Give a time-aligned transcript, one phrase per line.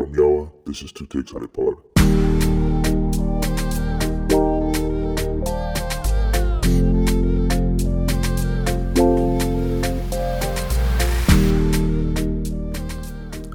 [0.00, 1.74] From Yawa, this is Two Takes on a Pod.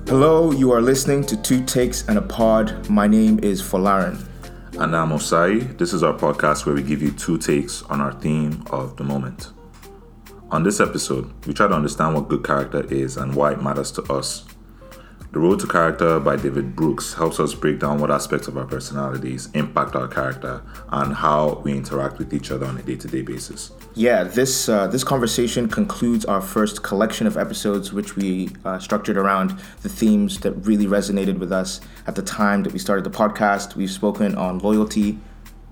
[0.07, 2.87] Hello, you are listening to Two Takes and a Pod.
[2.91, 4.23] My name is Folarin.
[4.77, 5.75] And I'm Osai.
[5.79, 9.03] This is our podcast where we give you two takes on our theme of the
[9.03, 9.51] moment.
[10.51, 13.91] On this episode, we try to understand what good character is and why it matters
[13.93, 14.45] to us.
[15.35, 18.63] The Road to Character by David Brooks helps us break down what aspects of our
[18.63, 23.71] personalities impact our character and how we interact with each other on a day-to-day basis.
[23.95, 29.17] Yeah, this uh, this conversation concludes our first collection of episodes, which we uh, structured
[29.17, 33.09] around the themes that really resonated with us at the time that we started the
[33.09, 33.75] podcast.
[33.75, 35.19] We've spoken on loyalty,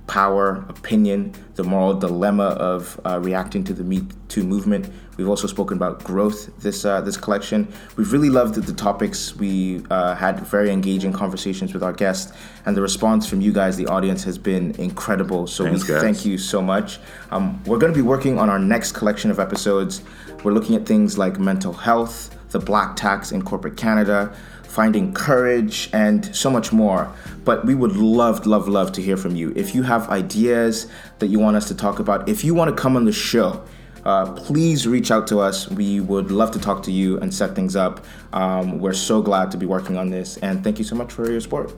[0.08, 4.92] power, opinion, the moral dilemma of uh, reacting to the Me Too movement.
[5.18, 7.72] We've also spoken about growth this uh, this collection.
[7.96, 9.36] We've really loved the, topics.
[9.36, 12.34] We uh, had very engaging conversations with our guests,
[12.66, 15.48] and the response from you guys, the audience, has been incredible.
[15.48, 16.02] So Thanks, we guys.
[16.02, 17.00] thank you so much.
[17.32, 20.02] Um, we're going to be working on our next collection of episodes.
[20.44, 24.36] We're looking at things like mental health, the black tax in corporate Canada,
[24.74, 27.14] finding courage, and so much more.
[27.46, 29.54] But we would love, love, love to hear from you.
[29.56, 30.88] If you have ideas
[31.20, 33.64] that you want us to talk about, if you want to come on the show,
[34.04, 35.70] uh, please reach out to us.
[35.70, 38.04] We would love to talk to you and set things up.
[38.34, 41.30] Um, we're so glad to be working on this, and thank you so much for
[41.30, 41.72] your support.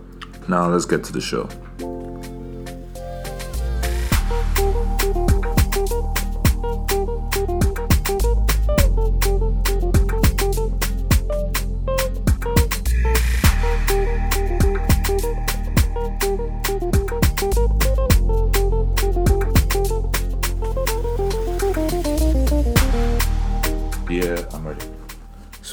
[0.47, 1.49] Now let's get to the show.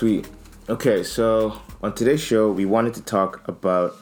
[0.02, 0.28] Sweet.
[0.68, 3.94] Okay, so on today's show, we wanted to talk about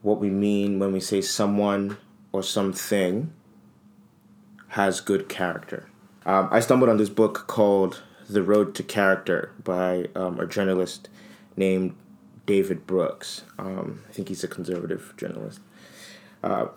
[0.00, 1.98] what we mean when we say someone
[2.32, 3.30] or something
[4.68, 5.90] has good character.
[6.24, 11.10] Um, I stumbled on this book called The Road to Character by um, a journalist
[11.58, 11.94] named
[12.46, 13.42] David Brooks.
[13.58, 15.60] Um, I think he's a conservative journalist.
[16.42, 16.68] Uh,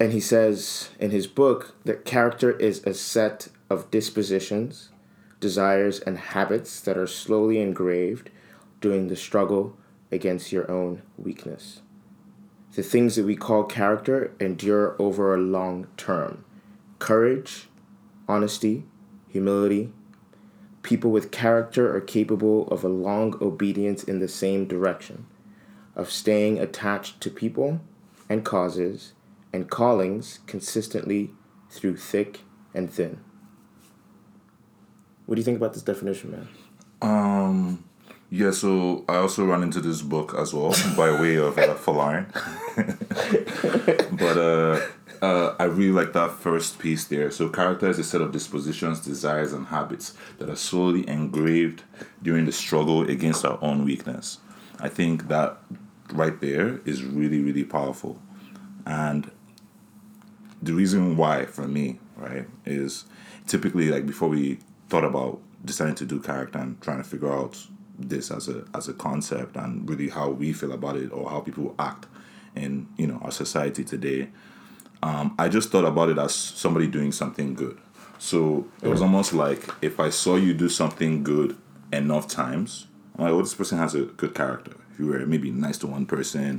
[0.00, 4.88] and he says in his book that character is a set of dispositions,
[5.42, 8.30] desires, and habits that are slowly engraved
[8.80, 9.76] during the struggle
[10.10, 11.82] against your own weakness.
[12.74, 16.46] The things that we call character endure over a long term
[16.98, 17.68] courage,
[18.28, 18.84] honesty,
[19.28, 19.92] humility.
[20.82, 25.26] People with character are capable of a long obedience in the same direction,
[25.96, 27.80] of staying attached to people
[28.28, 29.12] and causes
[29.52, 31.30] and callings consistently
[31.70, 32.40] through thick
[32.72, 33.20] and thin.
[35.26, 36.48] What do you think about this definition, man?
[37.00, 37.84] Um,
[38.30, 41.74] yeah, so I also ran into this book as well by way of uh,
[44.12, 44.80] but uh,
[45.20, 47.30] uh, I really like that first piece there.
[47.30, 51.82] So, character is a set of dispositions, desires, and habits that are slowly engraved
[52.22, 54.38] during the struggle against our own weakness.
[54.80, 55.58] I think that
[56.12, 58.20] right there is really, really powerful.
[58.84, 59.30] And
[60.60, 63.04] the reason why, for me, right, is
[63.46, 64.58] typically like before we
[64.92, 67.54] thought about deciding to do character and trying to figure out
[67.98, 71.40] this as a as a concept and really how we feel about it or how
[71.40, 72.06] people act
[72.62, 74.28] in you know our society today.
[75.08, 77.76] Um, i just thought about it as somebody doing something good.
[78.18, 81.50] So it was almost like if i saw you do something good
[82.00, 82.86] enough times
[83.16, 84.74] i'm like oh this person has a good character.
[84.92, 86.50] If you were maybe nice to one person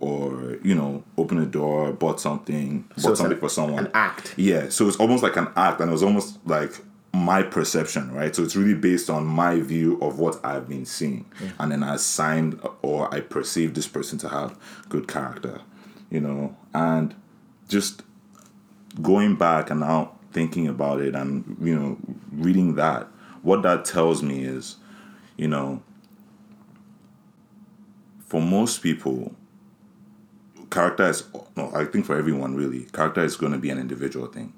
[0.00, 3.84] or you know open a door bought something So bought something an- for someone.
[3.86, 4.34] an act.
[4.50, 6.72] yeah, so it's almost like an act, and it was almost like
[7.12, 8.34] my perception, right?
[8.34, 11.52] So it's really based on my view of what I've been seeing, mm.
[11.58, 14.58] and then I assigned or I perceive this person to have
[14.88, 15.60] good character,
[16.10, 17.14] you know, and
[17.68, 18.02] just
[19.00, 21.98] going back and now thinking about it and you know
[22.32, 23.06] reading that,
[23.42, 24.76] what that tells me is,
[25.36, 25.82] you know,
[28.24, 29.34] for most people,
[30.70, 31.24] character is
[31.56, 34.54] no, I think for everyone really, character is going to be an individual thing.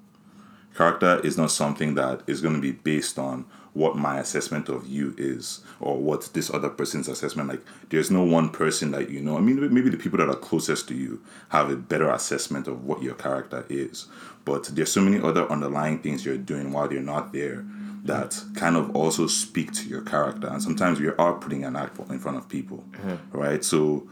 [0.76, 4.86] Character is not something that is going to be based on what my assessment of
[4.86, 7.60] you is or what this other person's assessment like
[7.90, 9.36] there's no one person that you know.
[9.36, 12.84] I mean maybe the people that are closest to you have a better assessment of
[12.84, 14.06] what your character is
[14.44, 17.64] but there's so many other underlying things you're doing while you're not there
[18.04, 21.98] that kind of also speak to your character and sometimes we are putting an act
[22.10, 23.36] in front of people mm-hmm.
[23.36, 23.64] right?
[23.64, 24.08] So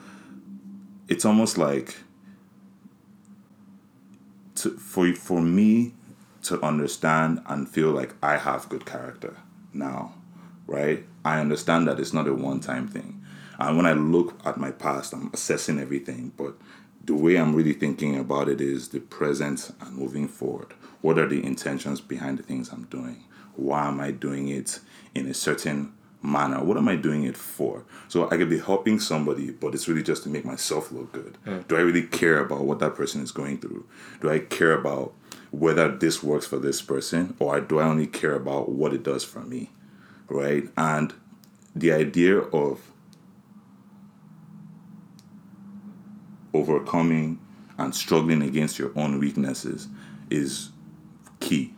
[1.08, 1.98] it's almost like
[4.56, 5.94] to, for for me
[6.42, 9.36] to understand and feel like I have good character
[9.72, 10.14] now,
[10.66, 11.04] right?
[11.24, 13.24] I understand that it's not a one time thing.
[13.58, 16.32] And when I look at my past, I'm assessing everything.
[16.36, 16.54] But
[17.04, 20.74] the way I'm really thinking about it is the present and moving forward.
[21.00, 23.24] What are the intentions behind the things I'm doing?
[23.54, 24.80] Why am I doing it
[25.14, 25.92] in a certain
[26.22, 26.62] manner?
[26.64, 27.84] What am I doing it for?
[28.08, 31.38] So I could be helping somebody, but it's really just to make myself look good.
[31.68, 33.86] Do I really care about what that person is going through?
[34.20, 35.12] Do I care about
[35.52, 39.22] whether this works for this person, or do I only care about what it does
[39.22, 39.70] for me?
[40.28, 40.68] Right?
[40.76, 41.12] And
[41.76, 42.90] the idea of
[46.54, 47.38] overcoming
[47.78, 49.88] and struggling against your own weaknesses
[50.30, 50.70] is
[51.40, 51.74] key.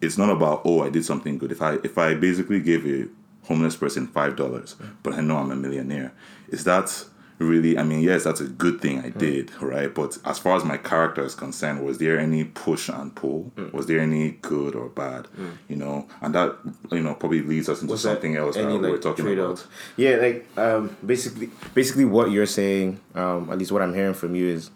[0.00, 1.50] It's not about oh I did something good.
[1.50, 3.08] If I if I basically gave a
[3.46, 6.12] homeless person five dollars, but I know I'm a millionaire,
[6.48, 7.04] is that
[7.38, 9.94] really I mean yes that's a good thing I did right?
[9.94, 13.52] But as far as my character is concerned was there any push and pull?
[13.72, 15.28] Was there any good or bad
[15.68, 16.06] you know?
[16.20, 16.56] And that
[16.90, 19.62] you know probably leads us into Was something else that any, we we're talking trade-offs?
[19.62, 24.14] about Yeah, like um, basically, basically what you're saying, um, at least what I'm hearing
[24.14, 24.70] from you is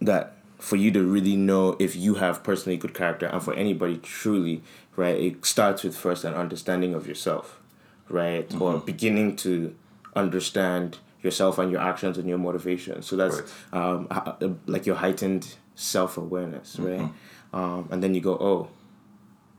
[0.00, 3.98] that for you to really know if you have personally good character, and for anybody
[3.98, 4.62] truly,
[4.96, 7.60] right, it starts with first an understanding of yourself,
[8.08, 8.86] right, or Mm-hmm.
[8.86, 9.74] beginning to
[10.16, 13.02] understand yourself and your actions and your motivation.
[13.02, 13.42] So that's
[13.72, 14.34] um, uh,
[14.66, 17.56] like your heightened self awareness, right, Mm-hmm.
[17.56, 18.68] um, and then you go, oh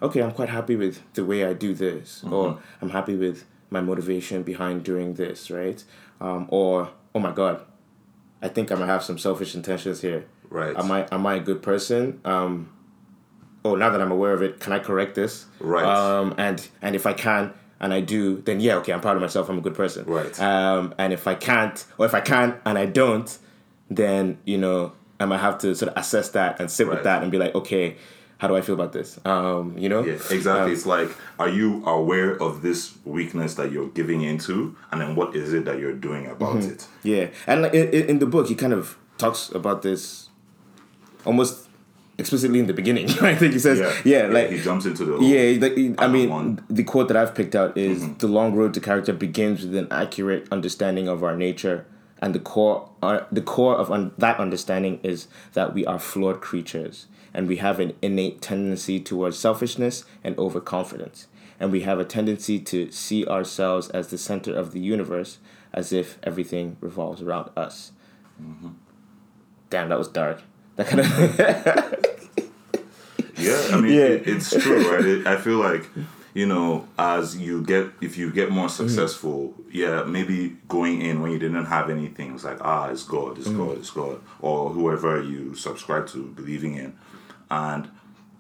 [0.02, 3.82] okay, I'm quite happy with the way I do this, or I'm happy with my
[3.82, 5.84] motivation behind doing this, right?
[6.22, 7.62] Um, or oh my god,
[8.42, 10.26] I think I might have some selfish intentions here.
[10.50, 10.76] Right.
[10.78, 12.22] Am I am I a good person?
[12.24, 12.72] Um,
[13.64, 15.46] oh, now that I'm aware of it, can I correct this?
[15.60, 15.84] Right.
[15.86, 19.22] Um, and and if I can and I do, then yeah, okay, I'm proud of
[19.22, 19.50] myself.
[19.50, 20.06] I'm a good person.
[20.06, 20.40] Right.
[20.42, 23.38] Um, and if I can't, or if I can and I don't,
[23.90, 26.96] then you know I might have to sort of assess that and sit Right.
[26.96, 27.98] with that and be like, okay,
[28.38, 29.18] how do I feel about this?
[29.26, 30.04] Um, you know.
[30.04, 30.74] Yeah, exactly.
[30.74, 35.36] it's like, are you aware of this weakness that you're giving into, and then what
[35.36, 36.70] is it that you're doing about Mm-hmm.
[36.72, 36.88] it?
[37.04, 40.30] Yeah, and like in, in the book, he kind of talks about this
[41.26, 41.65] almost
[42.18, 43.10] explicitly in the beginning.
[43.22, 46.66] I think he says, yeah, like he jumps into the yeah, like, I mean, one.
[46.70, 49.88] the quote that I've picked out is the long road to character begins with an
[49.92, 51.86] accurate understanding of our nature,
[52.22, 56.42] and the core, uh, the core of un- that understanding is that we are flawed
[56.42, 61.28] creatures, and we have an innate tendency towards selfishness and overconfidence,
[61.60, 65.40] and we have a tendency to see ourselves as the center of the universe,
[65.74, 67.92] as if everything revolves around us.
[69.70, 70.44] Damn, that was dark.
[70.76, 72.06] That kind of
[73.38, 74.06] Yeah, I mean, Yeah.
[74.06, 75.06] it, it's true, right?
[75.06, 75.88] It, I feel like,
[76.34, 78.88] you know, as you get, if you get more mm-hmm.
[78.88, 83.38] successful, yeah, maybe going in when you didn't have anything, it's like, ah, it's God,
[83.38, 83.80] it's God, mm-hmm.
[83.80, 86.98] it's God, or whoever you subscribe to, believing in.
[87.52, 87.90] And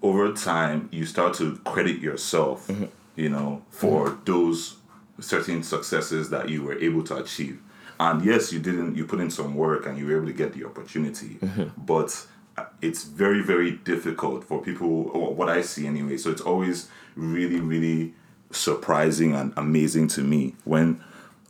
[0.02, 2.86] over time, you start to credit yourself, mm-hmm.
[3.16, 4.78] you know, for those
[5.20, 7.62] certain successes that you were able to achieve.
[8.00, 10.54] And yes, you didn't, you put in some work and you were able to get
[10.54, 11.38] the opportunity,
[11.78, 12.28] but
[12.58, 16.18] uh, it's very, very difficult for people, or what I see anyway.
[16.18, 18.14] So it's always really, really
[18.52, 21.04] surprising and amazing to me when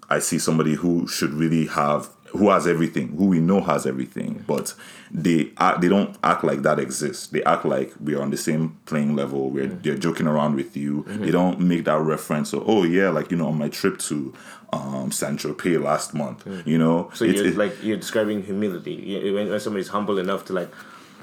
[0.09, 4.43] I see somebody who should really have who has everything, who we know has everything,
[4.47, 4.73] but
[5.11, 7.27] they act, they don't act like that exists.
[7.27, 9.49] They act like we are on the same playing level.
[9.49, 9.83] Where mm.
[9.83, 11.03] they're joking around with you.
[11.03, 11.25] Mm-hmm.
[11.25, 12.49] They don't make that reference.
[12.49, 14.33] So, oh yeah, like you know, on my trip to
[14.73, 16.65] um, Tropez last month, mm.
[16.65, 19.31] you know, So it's- you're it- like you're describing humility.
[19.33, 20.69] When, when somebody's humble enough to like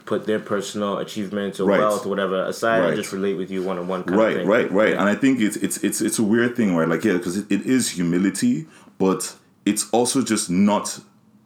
[0.04, 1.78] put their personal achievements or Right.
[1.80, 2.88] wealth or whatever aside Right.
[2.88, 4.02] and just relate with you one on one.
[4.06, 4.48] right thing.
[4.48, 7.12] right right and i think it's it's it's it's a weird thing right like yeah
[7.12, 8.66] because it, it is humility
[8.98, 10.98] but it's also just not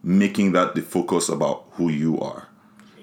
[0.07, 2.47] making that the focus about who you are.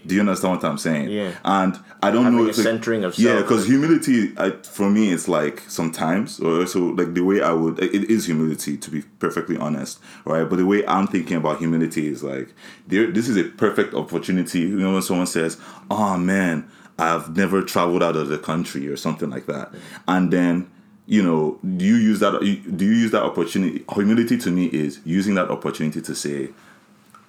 [0.05, 1.09] Do you understand what i'm saying?
[1.11, 1.31] Yeah.
[1.45, 5.11] and i don't Having know if it- centering of yeah because humility I, for me
[5.13, 9.01] it's like sometimes or also like the way i would it is humility to be
[9.19, 10.43] perfectly honest right?
[10.49, 12.53] But the way i'm thinking about humility is like
[12.85, 15.57] there this is a perfect opportunity you know when someone says
[15.89, 16.69] oh man
[16.99, 19.71] i've never traveled out of the country or something like that.
[20.07, 20.69] And then
[21.05, 24.99] you know do you use that do you use that opportunity humility to me is
[25.05, 26.49] using that opportunity to say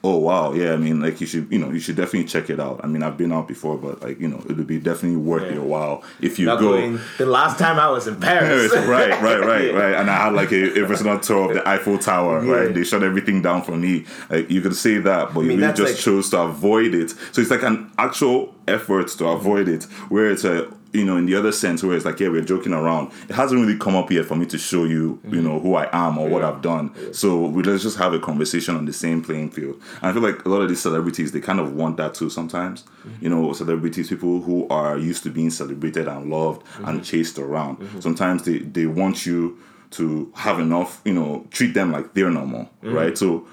[0.06, 2.60] oh wow yeah i mean like you should you know you should definitely check it
[2.60, 5.16] out i mean i've been out before but like you know it would be definitely
[5.16, 5.54] worth Yeah.
[5.54, 8.70] your while if you Not go going- the last time I was in Paris.
[8.72, 9.80] Paris, right, right, right, Yeah.
[9.82, 9.94] right.
[10.00, 12.52] And I had like a, a personal tour of the Eiffel Tower, Yeah.
[12.54, 12.74] right?
[12.74, 14.04] They shut everything down for me.
[14.30, 17.10] Like you could say that, but mean, you really just like- chose to avoid it.
[17.32, 21.26] So it's like an actual effort to avoid it, where it's a you know in
[21.26, 23.12] the other sense where it's like yeah we're joking around.
[23.28, 25.88] It hasn't really come up yet for me to show you you know who I
[25.92, 26.94] am or what I've done.
[27.12, 29.82] So we let's just have a conversation on the same playing field.
[30.00, 32.30] And I feel like a lot of these celebrities they kind of want that too
[32.30, 32.82] sometimes.
[32.82, 33.24] Mm-hmm.
[33.24, 37.00] You know, celebrities, people who are used to being celebrated and loved and mm-hmm.
[37.02, 37.78] chased around.
[37.78, 38.00] Mm-hmm.
[38.00, 39.58] Sometimes they they want you
[39.92, 43.16] to have enough, you know, treat them like they're normal, right?
[43.16, 43.46] So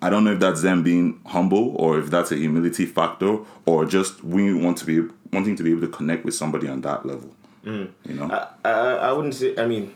[0.00, 3.84] I don't know if that's them being humble or if that's a humility factor or
[3.84, 7.04] just we want to be wanting to be able to connect with somebody on that
[7.06, 7.34] level.
[7.64, 8.30] You know,
[8.64, 9.54] I, I wouldn't say.
[9.58, 9.92] I mean,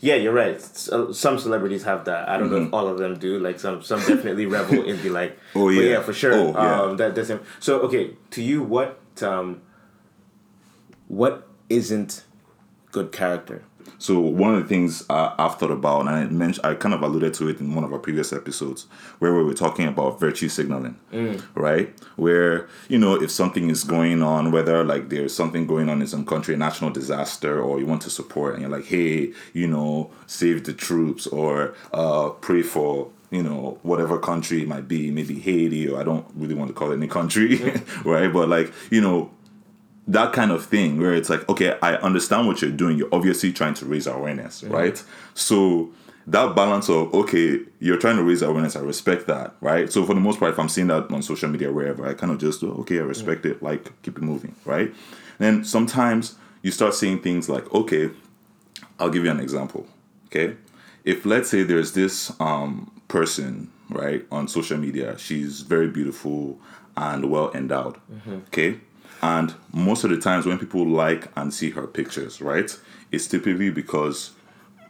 [0.00, 0.56] yeah, you're right.
[0.92, 2.28] Uh, Some celebrities have that.
[2.28, 3.38] I don't know if all of them do.
[3.40, 5.32] Like some, some definitely revel in be like.
[5.32, 5.42] Mm-hmm.
[5.58, 5.82] Oh, yeah.
[5.94, 6.34] yeah, for sure.
[6.34, 6.80] Oh, yeah.
[6.82, 7.42] Um, that doesn't.
[7.60, 9.62] So okay, to you, what um,
[11.08, 12.24] what isn't
[12.92, 13.64] good character?
[13.98, 17.02] So one of the things uh, I've thought about, and I mentioned, I kind of
[17.02, 18.86] alluded to it in one of our previous episodes,
[19.18, 20.96] where we were talking about virtue signaling,
[21.54, 21.94] right?
[22.16, 26.06] Where you know if something is going on, whether like there's something going on in
[26.06, 29.66] some country, a national disaster, or you want to support, and you're like, hey, you
[29.66, 35.10] know, save the troops, or uh, pray for you know whatever country it might be,
[35.10, 37.56] maybe Haiti, or I don't really want to call it any country,
[38.04, 38.32] right?
[38.32, 39.30] But like you know
[40.08, 42.96] that kind of thing where it's like, okay, I understand what you're doing.
[42.96, 45.02] You're obviously trying to raise awareness, right?
[45.34, 45.90] So
[46.28, 49.90] that balance of okay, you're trying to raise awareness, I respect that, right?
[49.92, 52.32] So for the most part, if I'm seeing that on social media, wherever, I kind
[52.32, 54.92] of just okay, I respect it, like keep it moving, right?
[55.38, 58.10] Then sometimes you start seeing things like, okay,
[58.98, 59.86] I'll give you an example,
[60.26, 60.56] okay?
[61.04, 66.58] If let's say there's this um, person, right, on social media, she's very beautiful
[66.96, 67.98] and well endowed,
[68.48, 68.80] okay?
[69.22, 72.70] And most of the times when people like and see her pictures, right,
[73.10, 74.32] it's typically because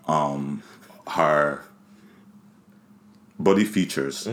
[0.08, 0.62] um,
[1.08, 1.62] her
[3.38, 4.28] body features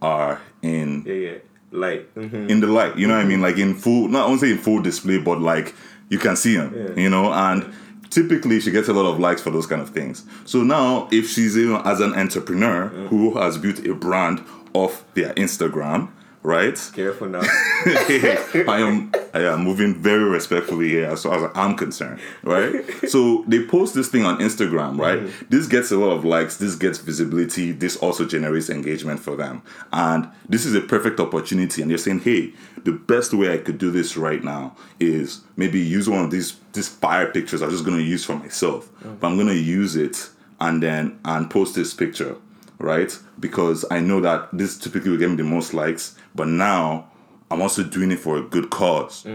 [0.00, 1.38] are in Yeah, yeah.
[1.70, 2.50] Like, mhm.
[2.50, 2.98] in the light.
[2.98, 3.40] You know what I mean?
[3.40, 5.74] Like in full, not only in full display, but like
[6.10, 6.74] you can see them.
[6.76, 7.02] Yeah.
[7.02, 7.72] You know, and
[8.10, 10.24] typically she gets a lot of likes for those kind of things.
[10.44, 14.44] So now, if she's you know, as an entrepreneur who has built a brand
[14.74, 16.10] off their Instagram,
[16.42, 16.90] right?
[16.94, 17.40] careful now.
[17.44, 22.84] I am I am moving very respectfully here as far as I'm concerned, right?
[23.08, 25.20] so they post this thing on Instagram, right?
[25.20, 25.46] Mm-hmm.
[25.48, 29.62] This gets a lot of likes, this gets visibility, this also generates engagement for them.
[29.92, 31.82] And this is a perfect opportunity.
[31.82, 32.52] And they're saying, hey,
[32.84, 36.56] the best way I could do this right now is maybe use one of these
[36.72, 38.90] these fire pictures I'm just gonna use for myself.
[39.02, 39.20] Mm.
[39.20, 40.28] But I'm gonna use it
[40.60, 42.36] and then and post this picture
[42.82, 43.16] right?
[43.38, 47.08] Because I know that this typically will get me the most likes, but now
[47.50, 49.26] I'm also doing it for a good cause.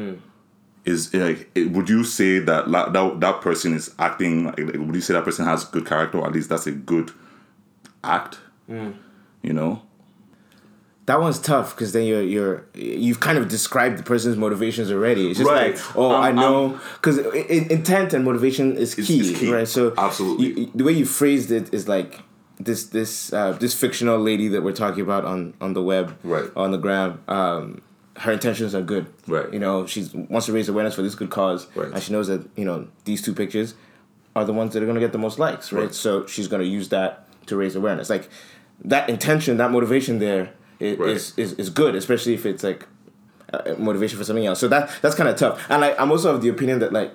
[0.86, 4.46] Is like, it- would you say that la- that that person is acting?
[4.46, 6.72] Like, like, would you say that person has good character, or at least that's a
[6.72, 7.12] good
[8.04, 8.38] act?
[8.70, 9.82] You know,
[11.08, 15.30] that one's tough because then you're you're you've kind of described the person's motivations already.
[15.30, 15.76] It's just Right.
[15.76, 19.52] like, oh, Um, I know, because intent and motivation is key, is key.
[19.52, 19.68] right?
[19.68, 20.48] So Absolutely.
[20.48, 22.22] you- you- the way you phrased it is like
[22.60, 26.50] this this uh, this fictional lady that we're talking about on on the web, Right.
[26.56, 27.22] on the gram.
[27.28, 27.82] Um,
[28.18, 29.54] her intentions are good, Right.
[29.54, 31.92] You know, she wants to raise awareness for this good cause, Right.
[31.94, 33.76] and she knows that you know these two pictures
[34.36, 35.84] are the ones that are going to get the most likes, right?
[35.86, 35.94] Right.
[35.94, 38.10] So she's going to use that to raise awareness.
[38.10, 38.30] Like
[38.86, 41.10] that intention, that motivation there is Right.
[41.10, 42.88] is, is, is good, especially if it's like
[43.54, 44.60] uh, motivation for something else.
[44.60, 45.64] So that that's kind of tough.
[45.70, 47.14] And like I'm also of the opinion that like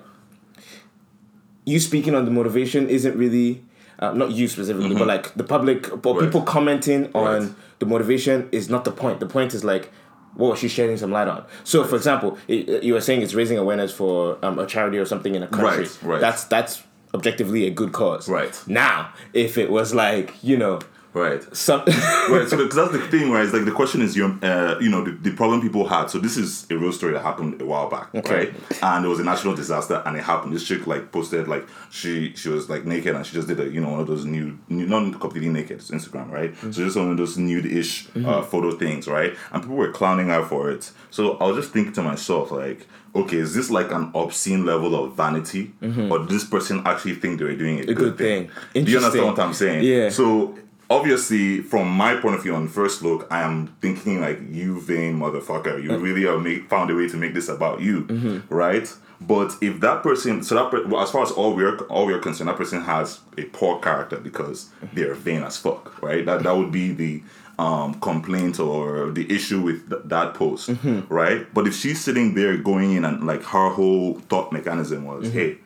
[1.65, 3.63] you speaking on the motivation isn't really
[4.03, 6.07] uh, not you specifically, but like the public or Mm-hmm.
[6.19, 6.25] Right.
[6.25, 7.53] people commenting on Right.
[7.79, 9.19] the motivation is not the point.
[9.19, 9.91] The point is like
[10.35, 11.43] what was she shedding some light on?
[11.63, 15.05] So, for example, it, you were saying it's raising awareness for um, a charity or
[15.05, 15.83] something in a country.
[15.85, 16.21] Right, right.
[16.21, 16.81] That's that's
[17.13, 18.27] objectively a good cause.
[18.27, 18.59] Right.
[18.67, 20.79] Now, if it was like you know
[21.13, 21.43] right?
[21.55, 21.81] some
[22.29, 22.47] right.
[22.47, 23.43] So because that's the thing, right?
[23.43, 26.09] It's like the question is, you uh, you know, the, the problem people had.
[26.09, 28.35] So this is a real story that happened a while back, Okay.
[28.35, 28.53] right?
[28.81, 30.53] And it was a national disaster, and it happened.
[30.53, 33.67] This chick like posted like she she was like naked, and she just did a
[33.69, 36.55] you know one of those nude, nude not completely naked, it's Instagram, right?
[36.61, 39.35] So just one of those nude-ish uh, photo things, right?
[39.51, 40.91] And people were clowning her for it.
[41.11, 42.87] So I was just thinking to myself, like.
[43.15, 47.37] Okay, is this like an obscene level of vanity, or did this person actually think
[47.37, 48.49] they were doing a, good, good thing?
[48.73, 48.85] thing.
[48.85, 49.83] Do you understand what I'm saying?
[49.83, 50.09] Yeah.
[50.09, 50.57] So
[50.89, 55.17] obviously, from my point of view, on first look, I am thinking like you vain
[55.17, 55.81] motherfucker.
[55.81, 58.53] You really have make, found a way to make this about you, mm-hmm.
[58.53, 58.91] right?
[59.21, 62.19] But if that person, so that per- well, as far as all we're all we're
[62.19, 66.25] concerned, that person has a poor character because they're vain as fuck, right?
[66.25, 67.23] That that would be the
[67.57, 71.13] um, complaint or the issue with th- that post, mm-hmm.
[71.13, 71.51] right?
[71.53, 75.37] But if she's sitting there going in and like her whole thought mechanism was, mm-hmm.
[75.37, 75.57] hey,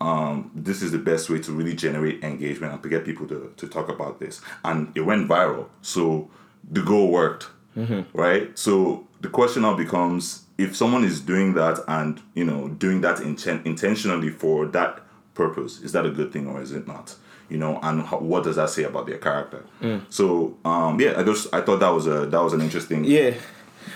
[0.00, 3.52] um, this is the best way to really generate engagement and to get people to,
[3.56, 4.40] to talk about this.
[4.64, 5.66] And it went viral.
[5.82, 6.30] So
[6.70, 7.48] the goal worked,
[8.14, 8.58] right?
[8.58, 13.16] So the question now becomes if someone is doing that and, you know, doing that
[13.18, 15.00] inten- intentionally for that
[15.34, 17.14] purpose, is that a good thing or is it not?
[17.48, 19.64] You know, and how, what does that say about their character?
[20.08, 23.04] So, um, yeah, I just I thought that was a that was an interesting.
[23.04, 23.34] Yeah,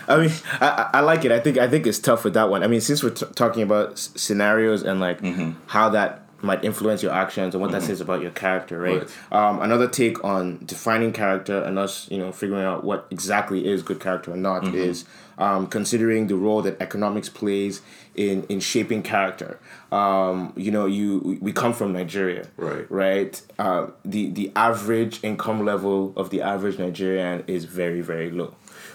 [0.08, 1.32] I mean, I, I like it.
[1.32, 2.62] I think I think it's tough with that one.
[2.62, 5.52] I mean, since we're t- talking about s- scenarios and like Mm-hmm.
[5.66, 9.00] how that might influence your actions and what that says about your character, right?
[9.00, 9.32] Right.
[9.32, 13.82] Um, another take on defining character and us, you know, figuring out what exactly is
[13.82, 14.76] good character or not Mm-hmm.
[14.76, 15.06] is
[15.38, 17.80] um, considering the role that economics plays
[18.14, 19.58] in in shaping character.
[19.90, 22.90] Um, you know, you we come from Nigeria, Right.
[22.90, 23.42] Right.
[23.58, 28.54] Uh, the the average income level of the average Nigerian is very very low,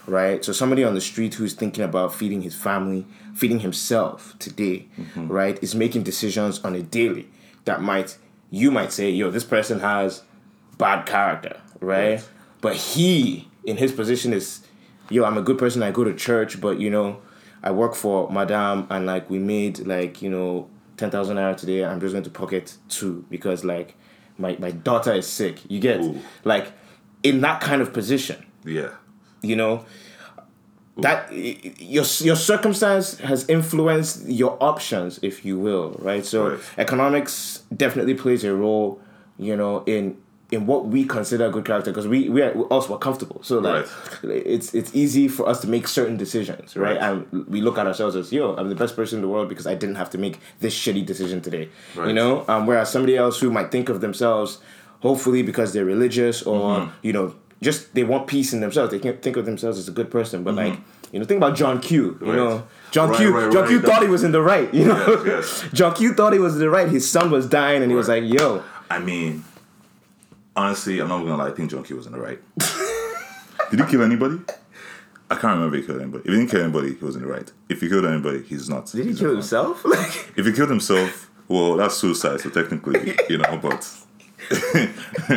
[0.10, 0.44] right?
[0.44, 5.28] So somebody on the street who's thinking about feeding his family, feeding himself today, Mm-hmm.
[5.28, 7.28] right, is making decisions on a daily
[7.66, 8.18] that might
[8.52, 10.24] you might say, yo, this person has
[10.80, 12.14] bad character, right?
[12.16, 12.28] Right.
[12.62, 14.62] But he, in his position, is,
[15.10, 15.84] yo, I'm a good person.
[15.84, 17.22] I go to church, but you know,
[17.62, 21.86] I work for Madame, and like we made like you know ten thousand naira today.
[21.86, 23.96] I'm just going to pocket two because like
[24.40, 25.60] my my daughter is sick.
[25.70, 26.20] You get Ooh.
[26.44, 26.72] like
[27.22, 28.90] in that kind of position, Yeah.
[29.42, 29.86] You know.
[30.98, 36.26] That your your circumstance has influenced your options, if you will, right?
[36.26, 36.60] So Right.
[36.78, 39.00] economics definitely plays a role,
[39.38, 40.18] you know, in
[40.52, 43.40] in what we consider good character because we we are also are comfortable.
[43.44, 43.88] So like
[44.24, 46.98] it's it's easy for us to make certain decisions, right?
[47.00, 47.02] Right.
[47.02, 49.68] And we look at ourselves as yo, I'm the best person in the world because
[49.68, 51.70] I didn't have to make this shitty decision today.
[51.96, 54.60] You know, um, whereas somebody else who might think of themselves,
[55.00, 56.92] hopefully because they're religious or Mm-hmm.
[57.08, 58.92] you know just they want peace in themselves.
[58.92, 61.14] They can't think of themselves as a good person, but like Mm-hmm.
[61.16, 62.18] you know, think about John Q.
[62.22, 62.36] You Right.
[62.36, 63.36] know, John Right, Q.
[63.38, 63.68] right, John.
[63.68, 63.82] Q.
[63.82, 64.74] thought he was in the right.
[64.74, 65.72] You know, Yes, yes.
[65.74, 66.14] John Q.
[66.14, 66.88] thought he was in the right.
[66.90, 69.44] His son was dying, and he was like, "Yo, I mean,
[70.56, 71.48] honestly, I'm not gonna lie.
[71.50, 71.96] I think John Q.
[71.98, 72.40] was in the right.
[73.72, 74.40] Did he kill anybody?
[75.32, 76.24] I can't remember if he killed anybody.
[76.26, 77.52] If he didn't kill anybody, he was in the right.
[77.70, 78.88] If he killed anybody, he's not.
[78.92, 82.40] did he kill himself?" Like, If he killed himself, well, that's suicide.
[82.42, 83.88] So technically, you know, but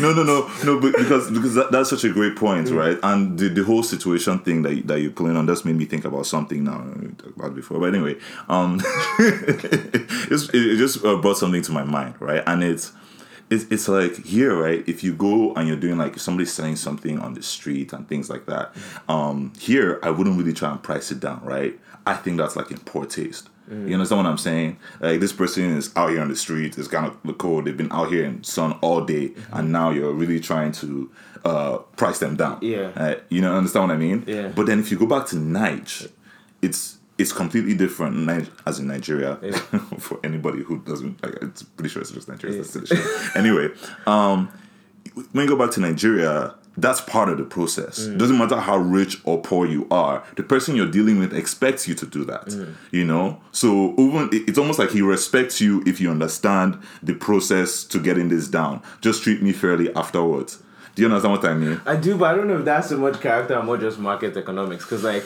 [0.00, 0.80] no, no, no, no.
[0.80, 2.98] But because because that, that's such a great point, right?
[3.02, 6.04] And the, the whole situation thing that that you're pulling on just made me think
[6.04, 7.80] about something now we talked about before.
[7.80, 8.18] But anyway,
[8.50, 8.80] um,
[9.18, 12.42] it, it just uh, brought something to my mind, right?
[12.46, 12.92] And it's.
[13.50, 14.82] It's, it's like here, right?
[14.88, 18.08] If you go and you're doing like if somebody's selling something on the street and
[18.08, 18.74] things like that,
[19.10, 21.78] um, here I wouldn't really try and price it down, right?
[22.06, 23.50] I think that's like in poor taste.
[23.70, 24.78] You understand what I'm saying?
[25.00, 27.64] Like this person is out here on the street, it's kind of the code.
[27.64, 31.10] They've been out here in sun all day, and now you're really trying to
[31.44, 32.58] uh, price them down.
[32.60, 32.90] Yeah.
[32.94, 34.24] Uh, you know, understand what I mean?
[34.26, 34.48] Yeah.
[34.48, 36.10] But then if you go back to Nige,
[36.60, 39.36] it's it's completely different as in Nigeria.
[39.98, 42.64] for anybody who doesn't, like, it's pretty sure it's just Nigeria.
[42.64, 43.36] Shit.
[43.36, 43.68] anyway,
[44.06, 44.50] um,
[45.32, 48.00] when you go back to Nigeria, that's part of the process.
[48.00, 48.18] Mm.
[48.18, 51.94] Doesn't matter how rich or poor you are, the person you're dealing with expects you
[51.94, 52.46] to do that.
[52.46, 52.74] Mm.
[52.90, 57.84] You know, so even it's almost like he respects you if you understand the process
[57.84, 58.82] to getting this down.
[59.00, 60.62] Just treat me fairly afterwards.
[60.94, 61.80] Do you understand what I mean?
[61.86, 64.36] I do, but I don't know if that's so much character or more just market
[64.36, 64.84] economics.
[64.84, 65.24] Because like,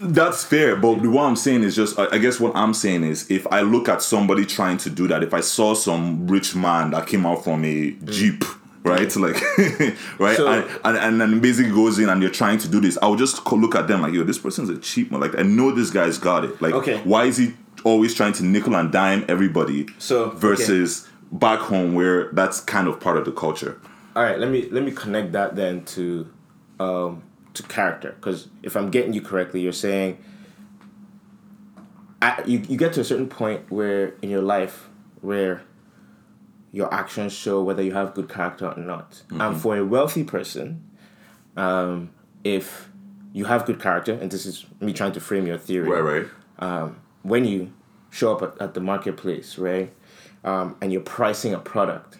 [0.00, 3.30] That's fair, but what I'm saying is just, I I guess what I'm saying is,
[3.30, 6.90] if I look at somebody trying to do that, if I saw some rich man
[6.90, 8.44] that came out from a jeep,
[8.86, 9.34] right, like,
[10.18, 12.96] right, So- and, and and then basically goes in and you're trying to do this,
[13.02, 15.20] I would just look at them like, yo, this person's a cheap man.
[15.20, 16.60] Like, I know this guy's got it.
[16.62, 16.98] Like, Okay.
[17.04, 19.86] why is he always trying to nickel and dime everybody?
[19.98, 20.38] So, okay.
[20.38, 23.80] versus back home where that's kind of part of the culture.
[24.14, 26.26] all right, let me let me connect that then to,
[26.80, 27.22] um,
[27.54, 28.12] to character.
[28.18, 30.18] Because if I'm getting you correctly, you're saying,
[32.46, 34.88] you you get to a certain point where in your life
[35.20, 35.62] where
[36.76, 39.10] your actions show whether you have good character or not.
[39.12, 39.40] Mm-hmm.
[39.40, 40.84] And for a wealthy person,
[41.56, 42.10] um,
[42.44, 42.90] if
[43.32, 46.26] you have good character, and this is me trying to frame your theory, right.
[46.58, 47.72] um, when you
[48.10, 49.90] show up at, at the marketplace, right,
[50.44, 52.18] um, and you're pricing a product,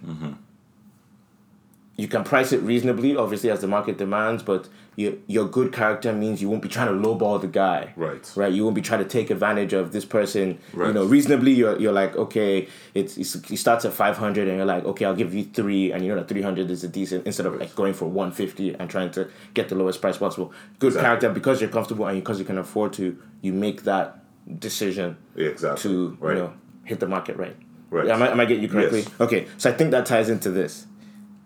[1.97, 6.13] you can price it reasonably, obviously, as the market demands, but your, your good character
[6.13, 7.93] means you won't be trying to lowball the guy.
[7.97, 8.29] Right.
[8.35, 8.53] Right.
[8.53, 10.59] You won't be trying to take advantage of this person.
[10.73, 10.89] Right.
[10.89, 14.67] You know, reasonably, you're, you're like, okay, it's, it's it starts at 500 and you're
[14.67, 17.45] like, okay, I'll give you three, and you know that 300 is a decent, instead
[17.47, 20.53] of like going for 150 and trying to get the lowest price possible.
[20.79, 21.07] Good Exactly.
[21.07, 24.19] character, because you're comfortable and because you can afford to, you make that
[24.59, 25.83] decision Yeah, exactly.
[25.83, 26.37] to right.
[26.37, 26.53] you know
[26.85, 27.57] hit the market right.
[27.91, 28.09] Right.
[28.09, 29.01] Am I, am I getting you correctly?
[29.01, 29.11] Yes.
[29.21, 30.87] Okay, so I think that ties into this.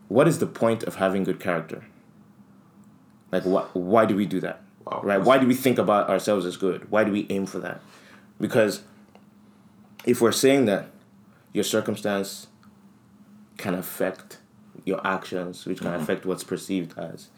[0.08, 1.84] What is the point of having good character?
[3.32, 4.62] Like, wh- why do we do that?
[4.84, 5.00] Wow.
[5.04, 5.20] Right?
[5.20, 6.90] Why do we think about ourselves as good?
[6.90, 7.80] Why do we aim for that?
[8.40, 8.82] Because
[10.04, 10.88] if we're saying that
[11.52, 12.48] your circumstance
[13.56, 14.38] can affect
[14.84, 16.02] your actions, which can mm-hmm.
[16.02, 17.28] affect what's perceived as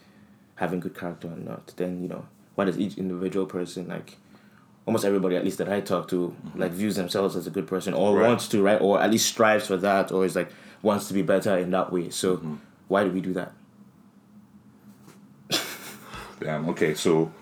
[0.57, 4.19] having good character or not, then you know why does each individual person like
[4.87, 6.61] almost everybody at least that I talk to mm-hmm.
[6.61, 8.29] like views themselves as a good person or Right.
[8.29, 10.51] wants to right or at least strives for that or is like
[10.83, 12.11] wants to be better in that way.
[12.11, 12.55] So mm-hmm.
[12.89, 13.53] why do we do that?
[16.43, 16.69] Damn.
[16.71, 17.33] Okay, so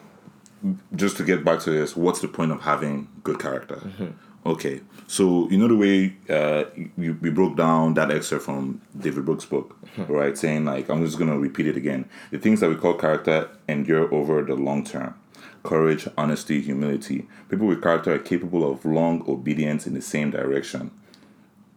[0.94, 3.76] just to get back to this, what's the point of having good character?
[3.76, 4.08] Mm-hmm.
[4.46, 6.64] Okay, so you know the way uh,
[6.96, 10.10] we, we broke down that excerpt from David Brooks' book, mm-hmm.
[10.10, 10.36] right?
[10.36, 12.08] Saying like, I'm just gonna repeat it again.
[12.30, 15.14] The things that we call character endure over the long term.
[15.62, 17.28] Courage, honesty, humility.
[17.50, 20.90] People with character are capable of long obedience in the same direction,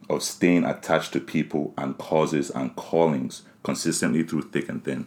[0.09, 5.05] of staying attached to people and causes and callings consistently through thick and thin,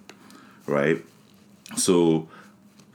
[0.67, 1.03] right?
[1.77, 2.29] So,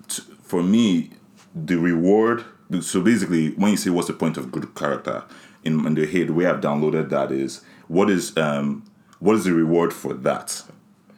[0.08, 1.12] t- for me,
[1.54, 2.46] the reward.
[2.82, 5.26] So basically, when you say what's the point of good character,
[5.64, 8.84] in, in the head, the way I've downloaded that is what is um
[9.20, 10.64] what is the reward for that,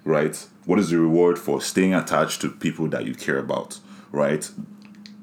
[0.04, 0.36] right?
[0.66, 3.80] What is the reward for staying attached to people that you care about,
[4.12, 4.50] right?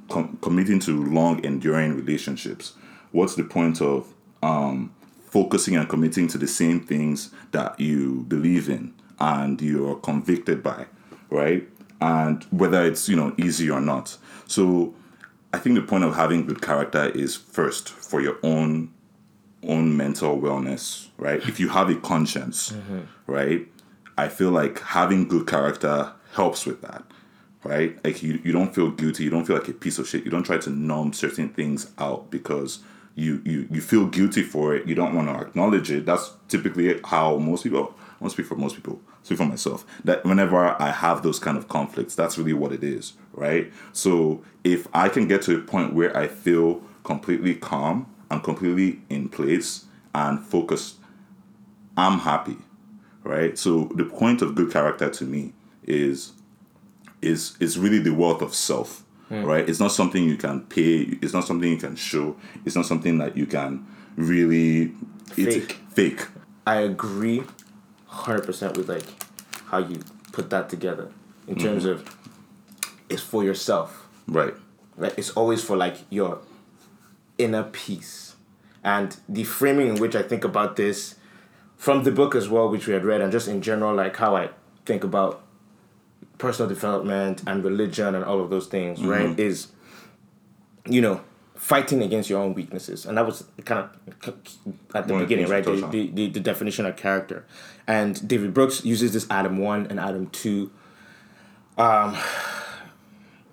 [0.08, 2.74] Com- committing to long enduring relationships.
[3.12, 4.94] What's the point of um
[5.26, 10.86] focusing and committing to the same things that you believe in and you're convicted by,
[11.28, 11.68] right?
[12.00, 14.16] And whether it's you know easy or not.
[14.46, 14.94] So
[15.52, 18.92] I think the point of having good character is first for your own
[19.62, 21.46] own mental wellness, right?
[21.46, 23.00] If you have a conscience, mm-hmm.
[23.26, 23.66] right?
[24.16, 27.04] I feel like having good character helps with that,
[27.64, 27.98] right?
[28.04, 30.24] Like you, you don't feel guilty, you don't feel like a piece of shit.
[30.24, 32.80] You don't try to numb certain things out because
[33.14, 34.86] you you you feel guilty for it.
[34.86, 36.06] You don't want to acknowledge it.
[36.06, 37.94] That's typically how most people.
[37.98, 39.00] I won't speak for most people.
[39.22, 39.84] Speak for myself.
[40.04, 43.70] That whenever I have those kind of conflicts, that's really what it is, right?
[43.92, 49.00] So if I can get to a point where I feel completely calm and completely
[49.10, 50.96] in place and focused,
[51.96, 52.56] I'm happy,
[53.24, 53.58] right?
[53.58, 55.52] So the point of good character to me
[55.86, 56.32] is
[57.20, 59.44] is is really the wealth of self, hmm.
[59.44, 59.68] right?
[59.68, 61.18] It's not something you can pay.
[61.20, 62.36] It's not something you can show.
[62.64, 64.92] It's not something that you can really
[65.36, 65.76] it's- Fake.
[65.90, 66.26] Fake.
[66.66, 67.42] I agree,
[68.10, 69.04] hundred percent with like
[69.66, 70.00] how you
[70.32, 71.10] put that together
[71.46, 71.64] in mm-hmm.
[71.64, 72.16] terms of
[73.08, 74.54] it's for yourself, Right.
[74.96, 75.12] right?
[75.16, 76.38] It's always for like your
[77.38, 78.36] inner peace,
[78.84, 81.16] and the framing in which I think about this
[81.76, 84.36] from the book as well, which we had read, and just in general, like how
[84.36, 84.50] I
[84.84, 85.42] think about
[86.38, 89.28] personal development and religion and all of those things, right?
[89.28, 89.40] Mm-hmm.
[89.40, 89.68] Is
[90.86, 91.20] you know
[91.60, 94.34] fighting against your own weaknesses, and that was kind of
[94.94, 95.62] at the One beginning, right?
[95.62, 97.44] The, the, the, the definition of character,
[97.86, 100.70] and David Brooks uses this Adam one and Adam two
[101.76, 102.16] um,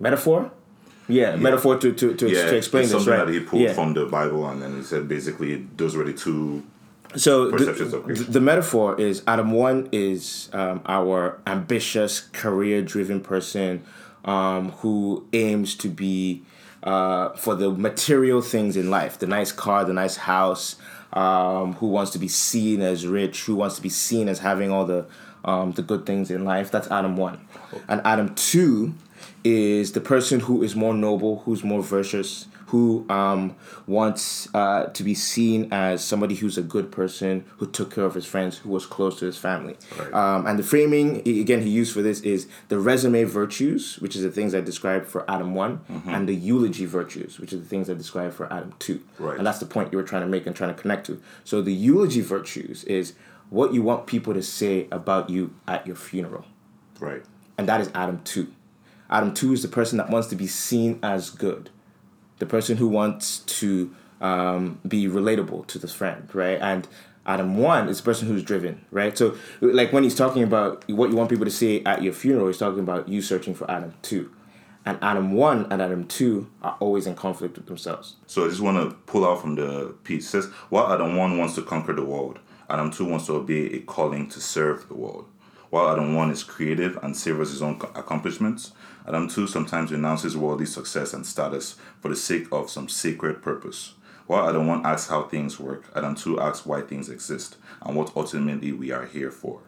[0.00, 0.50] metaphor.
[1.06, 2.46] Yeah, metaphor to to, to, Yeah.
[2.46, 3.26] to explain this, something right?
[3.26, 3.74] that he pulled yeah.
[3.74, 6.64] from the Bible, and then he said basically those were the two.
[7.16, 13.84] So the, the metaphor is Adam one is um, our ambitious, career-driven person
[14.24, 16.42] um, who aims to be
[16.88, 20.76] uh, for the material things in life, the nice car, the nice house,
[21.12, 24.70] um, who wants to be seen as rich, who wants to be seen as having
[24.70, 25.04] all the
[25.44, 26.70] um, the good things in life.
[26.70, 27.46] That's Adam one,
[27.88, 28.94] and Adam two
[29.44, 33.54] is the person who is more noble, who's more virtuous, who um,
[33.86, 38.14] wants uh, to be seen as somebody who's a good person, who took care of
[38.14, 39.76] his friends, who was close to his family.
[39.98, 40.12] Right.
[40.12, 44.22] Um, and the framing, again, he used for this is the resume virtues, which is
[44.22, 47.88] the things I described for Adam one, and the eulogy virtues, which are the things
[47.90, 49.02] I described for Adam two.
[49.18, 49.38] Right.
[49.38, 51.20] And that's the point you were trying to make and trying to connect to.
[51.44, 53.14] So the eulogy virtues is
[53.50, 56.44] what you want people to say about you at your funeral
[57.00, 57.22] Right.
[57.56, 58.46] and that is Adam 2.
[59.08, 61.70] Adam 2 is the person that wants to be seen as good,
[62.38, 66.58] the person who wants to um, be relatable to this friend, right?
[66.60, 66.88] And
[67.26, 69.16] Adam 1 is the person who's driven, right?
[69.16, 72.46] So, like when he's talking about what you want people to say at your funeral,
[72.46, 74.30] he's talking about you searching for Adam 2.
[74.86, 78.16] And Adam 1 and Adam 2 are always in conflict with themselves.
[78.26, 80.26] So I just want to pull out from the piece.
[80.28, 82.38] It says, while Adam 1 wants to conquer the world,
[82.70, 85.26] Adam 2 wants to obey a calling to serve the world.
[85.68, 88.72] While Adam 1 is creative and savors his own accomplishments,
[89.08, 93.94] Adam 2 sometimes renounces worldly success and status for the sake of some sacred purpose.
[94.26, 98.14] While Adam 1 asks how things work, Adam 2 asks why things exist and what
[98.14, 99.60] ultimately we are here for.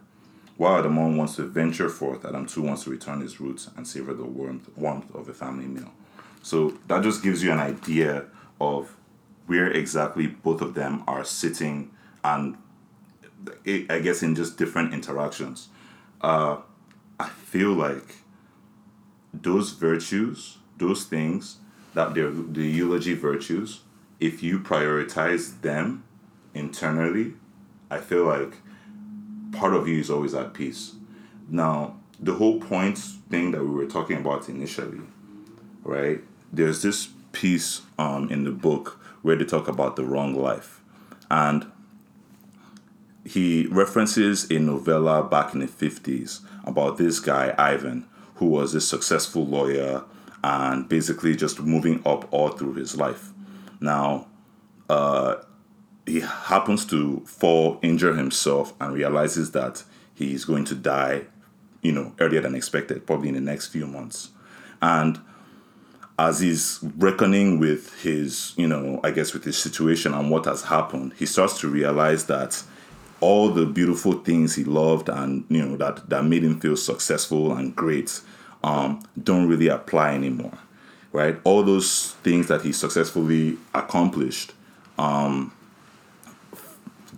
[0.59, 3.89] While Adam 1 wants to venture forth, Adam 2 wants to return his roots and
[3.89, 5.91] savor the warmth, warmth of a family meal.
[6.43, 8.27] So that just gives you an idea
[8.61, 8.95] of
[9.47, 11.91] where exactly both of them are sitting
[12.23, 12.59] and
[13.67, 15.69] I I guess in just different interactions.
[16.21, 16.59] Uh,
[17.19, 18.17] I feel like
[19.33, 21.59] those virtues, those things
[21.95, 23.81] that they're the eulogy virtues,
[24.19, 26.05] if you prioritize them
[26.55, 27.35] internally,
[27.91, 28.55] I feel like
[29.53, 30.95] part of you is always at peace.
[31.49, 35.01] Now, the whole point thing that we were talking about initially,
[35.83, 36.21] right?
[36.53, 40.81] There's this piece um, in the book where they talk about the wrong life.
[41.31, 41.71] And
[43.25, 48.07] he references a novella back in the 50s about this guy, Ivan,
[48.41, 50.03] who was a successful lawyer
[50.43, 53.33] and basically just moving up all through his life.
[53.81, 54.29] Now,
[54.89, 55.37] uh,
[56.07, 61.27] he happens to fall, injure himself, and realizes that he's going to die,
[61.83, 64.31] you know, earlier than expected, probably in the next few months.
[64.81, 65.21] And
[66.19, 70.63] as he's reckoning with his, you know, I guess with his situation and what has
[70.63, 72.63] happened, he starts to realize that
[73.21, 77.55] all the beautiful things he loved and you know that that made him feel successful
[77.55, 78.21] and great
[78.63, 80.59] um, don't really apply anymore,
[81.13, 81.39] right?
[81.45, 84.53] All those things that he successfully accomplished
[84.99, 85.53] um,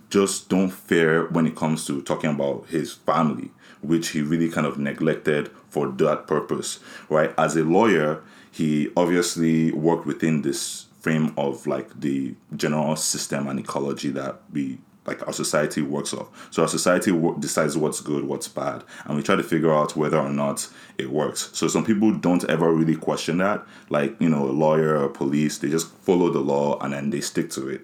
[0.09, 4.65] just don't fare when it comes to talking about his family, which he really kind
[4.65, 7.33] of neglected for that purpose, right?
[7.37, 13.59] As a lawyer, he obviously worked within this frame of like the general system and
[13.59, 16.29] ecology that we like our society works off.
[16.51, 19.95] So our society w- decides what's good, what's bad, and we try to figure out
[19.95, 21.49] whether or not it works.
[21.53, 23.65] So some people don't ever really question that.
[23.89, 27.21] Like you know, a lawyer or police, they just follow the law and then they
[27.21, 27.81] stick to it.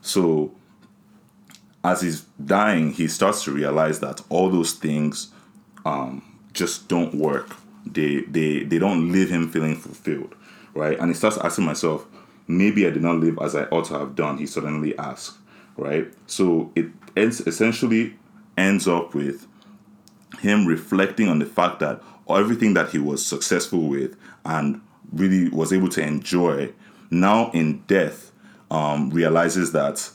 [0.00, 0.52] So
[1.82, 5.30] as he's dying, he starts to realize that all those things
[5.84, 7.56] um, just don't work.
[7.86, 10.34] They they they don't leave him feeling fulfilled,
[10.74, 10.98] right?
[10.98, 12.06] And he starts asking myself,
[12.46, 14.38] maybe I did not live as I ought to have done.
[14.38, 15.38] He suddenly asks,
[15.80, 16.12] right?
[16.26, 18.14] So it ends essentially
[18.56, 19.46] ends up with
[20.40, 24.80] him reflecting on the fact that everything that he was successful with and
[25.12, 26.72] really was able to enjoy
[27.10, 28.30] now in death
[28.70, 30.08] um, realizes that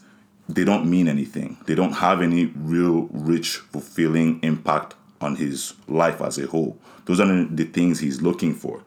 [0.48, 1.58] they don't mean anything.
[1.66, 6.78] They don't have any real, rich, fulfilling impact on his life as a whole.
[7.06, 8.84] Those are the things he's looking for,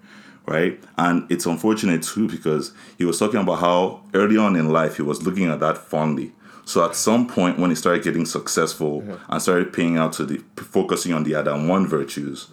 [0.46, 0.80] right?
[0.96, 5.02] And it's unfortunate too because he was talking about how early on in life he
[5.02, 6.32] was looking at that fondly.
[6.68, 9.32] So at some point when he started getting successful mm-hmm.
[9.32, 12.48] and started paying out to the focusing on the Adam one virtues,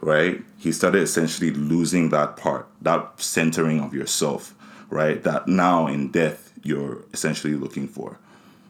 [0.00, 0.42] right?
[0.56, 4.54] He started essentially losing that part, that centering of yourself,
[4.88, 5.22] right?
[5.22, 8.18] That now in death you're essentially looking for.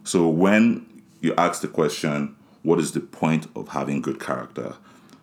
[0.03, 0.85] So when
[1.21, 2.35] you ask the question,
[2.65, 4.75] what is the point of having good character?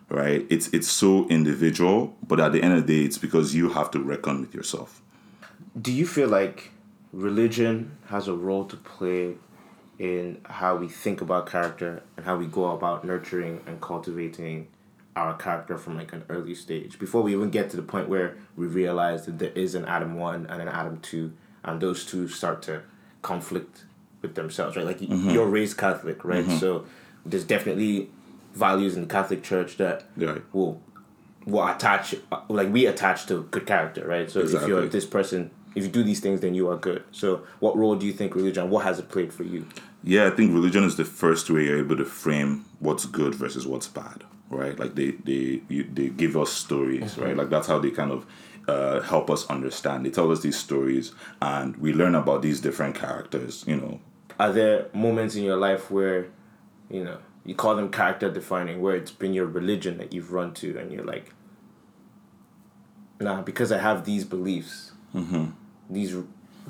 [0.08, 0.46] Right?
[0.48, 3.90] It's it's so individual, but at the end of the day, it's because you have
[3.90, 5.02] to reckon with yourself.
[5.78, 6.70] Do you feel like
[7.12, 9.36] religion has a role to play
[9.98, 14.68] in how we think about character and how we go about nurturing and cultivating
[15.14, 18.36] our character from like an early stage before we even get to the point where
[18.54, 21.32] we realize that there is an Adam 1 and an Adam 2
[21.64, 22.82] and those two start to
[23.22, 23.84] conflict
[24.22, 24.84] with themselves, right?
[24.84, 25.30] Like mm-hmm.
[25.30, 26.44] you're raised Catholic, right?
[26.44, 26.58] Mm-hmm.
[26.58, 26.84] So
[27.24, 28.10] there's definitely
[28.54, 30.42] values in the Catholic Church that right.
[30.52, 30.80] will
[31.46, 32.14] will attach,
[32.48, 34.28] like we attach to good character, right?
[34.28, 34.64] So exactly.
[34.64, 37.04] if you're this person, if you do these things, then you are good.
[37.12, 38.68] So what role do you think religion?
[38.68, 39.66] What has it played for you?
[40.06, 43.66] Yeah, I think religion is the first way you're able to frame what's good versus
[43.66, 44.78] what's bad, right?
[44.78, 47.22] Like they they you, they give us stories, mm-hmm.
[47.22, 47.36] right?
[47.36, 48.24] Like that's how they kind of
[48.68, 50.06] uh, help us understand.
[50.06, 53.64] They tell us these stories, and we learn about these different characters.
[53.66, 54.00] You know,
[54.38, 56.28] are there moments in your life where,
[56.88, 60.54] you know, you call them character defining, where it's been your religion that you've run
[60.54, 61.32] to, and you're like,
[63.18, 65.46] nah, because I have these beliefs, mm-hmm.
[65.90, 66.14] these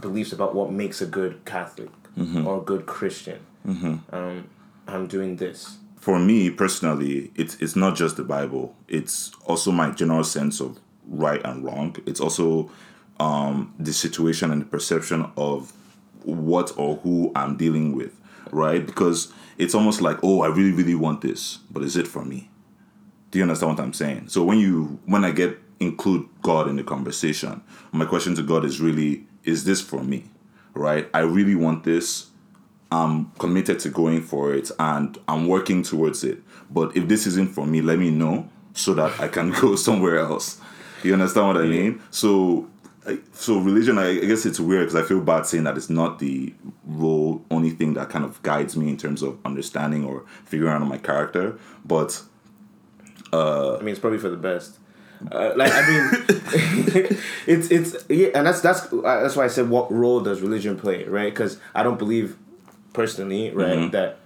[0.01, 2.47] beliefs about what makes a good Catholic mm-hmm.
[2.47, 3.45] or a good Christian.
[3.67, 4.15] Mm-hmm.
[4.15, 4.49] Um,
[4.87, 5.79] I'm doing this.
[5.97, 8.77] For me personally, it's it's not just the Bible.
[8.87, 11.97] It's also my general sense of right and wrong.
[12.07, 12.71] It's also
[13.19, 15.73] um, the situation and the perception of
[16.23, 18.13] what or who I'm dealing with,
[18.51, 18.85] right?
[18.85, 22.51] Because it's almost like, oh, I really, really want this, but is it for me?
[23.31, 24.29] Do you understand what I'm saying?
[24.29, 28.65] So when you when I get include God in the conversation, my question to God
[28.65, 30.25] is really, is this for me?
[30.77, 31.09] Right?
[31.15, 32.29] I really want this.
[32.93, 36.39] I'm committed to going for it and I'm working towards it.
[36.71, 40.19] But if this isn't for me, let me know so that I can go somewhere
[40.19, 40.61] else.
[41.03, 42.01] You understand what I mean?
[42.11, 42.69] So,
[43.33, 46.55] so religion, I guess it's weird because I feel bad saying that it's not the
[46.85, 50.87] role, only thing that kind of guides me in terms of understanding or figuring out
[50.87, 51.59] my character.
[51.85, 52.23] But,
[53.33, 54.79] uh, I mean, it's probably for the best.
[55.31, 56.11] Uh, like I mean,
[57.47, 60.79] it's it's yeah, and that's that's uh, that's why I said what role does religion
[60.79, 61.33] play, right?
[61.33, 62.37] Because I don't believe
[62.93, 63.91] personally, right, mm-hmm.
[63.91, 64.19] that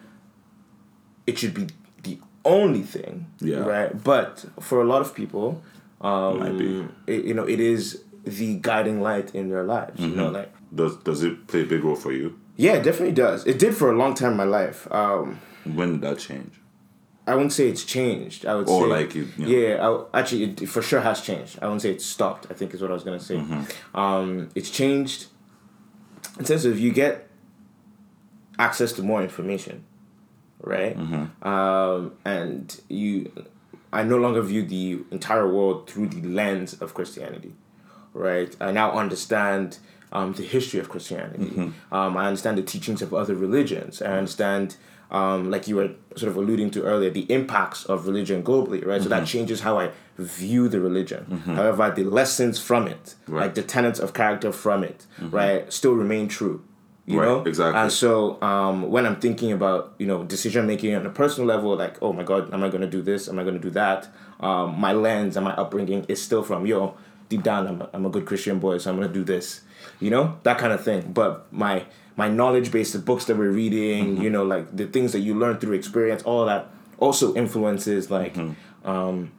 [1.26, 1.68] it should be
[2.02, 4.02] the only thing, yeah, right.
[4.02, 5.62] But for a lot of people,
[6.00, 6.92] um.
[7.06, 10.00] It, you know, it is the guiding light in their lives.
[10.00, 10.10] Mm-hmm.
[10.10, 10.34] You know, mm-hmm.
[10.34, 12.38] like does does it play a big role for you?
[12.56, 13.46] Yeah, it definitely does.
[13.46, 14.86] It did for a long time in my life.
[14.92, 16.59] Um, when did that change?
[17.30, 18.44] I wouldn't say it's changed.
[18.44, 19.48] I would or say like you, you know.
[19.48, 19.88] yeah.
[20.12, 21.58] I, actually, it for sure has changed.
[21.62, 22.46] I wouldn't say it's stopped.
[22.50, 23.36] I think is what I was gonna say.
[23.36, 23.96] Mm-hmm.
[23.96, 25.26] Um, it's changed
[26.38, 27.28] in terms of you get
[28.58, 29.84] access to more information,
[30.60, 30.96] right?
[30.96, 31.48] Mm-hmm.
[31.48, 33.30] Um, and you
[33.92, 37.54] I no longer view the entire world through the lens of Christianity,
[38.12, 38.54] right?
[38.60, 39.78] I now understand
[40.12, 41.72] um, the history of Christianity.
[41.92, 44.00] Um, I understand the teachings of other religions.
[44.02, 44.76] I understand,
[45.10, 49.02] um, like you were sort of alluding to earlier, the impacts of religion globally, right?
[49.02, 51.42] So that changes how I view the religion.
[51.46, 53.42] However, the lessons from it, Right.
[53.46, 56.62] like the tenets of character from it, right, still remain true.
[57.06, 57.80] You Right, know exactly.
[57.80, 61.74] And so um, when I'm thinking about you know decision making on a personal level,
[61.76, 63.28] like oh my god, am I going to do this?
[63.28, 64.08] Am I going to do that?
[64.38, 66.94] Um, my lens and my upbringing is still from yo
[67.28, 67.66] deep down.
[67.66, 69.62] I'm a, I'm a good Christian boy, so I'm going to do this.
[70.00, 71.12] You know that kind of thing.
[71.12, 71.84] But my
[72.16, 74.22] my knowledge base, the books that we're reading, Mm-hmm.
[74.22, 78.34] you know, like the things that you learn through experience, all that also influences like
[78.34, 78.88] Mm-hmm.
[78.90, 79.32] um,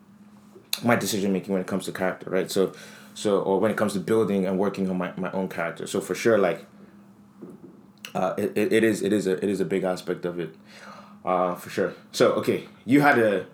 [0.83, 2.49] my decision making when it comes to character, right?
[2.49, 2.73] So
[3.13, 5.85] so or when it comes to building and working on my, my own character.
[5.87, 6.65] So for sure, like
[8.15, 10.55] uh, it, it, it is it is a it is a big aspect of it,
[11.25, 11.93] uh, for sure.
[12.11, 13.45] So okay, you had a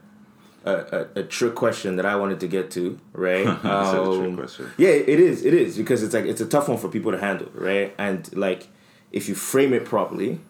[0.68, 3.46] a, a, a trick question that I wanted to get to, right?
[3.62, 4.72] said a trick Um, question.
[4.78, 5.46] Yeah, it is.
[5.46, 7.94] It is because it's like it's a tough one for people to handle, right?
[7.98, 8.68] And like
[9.12, 10.42] if you frame it properly,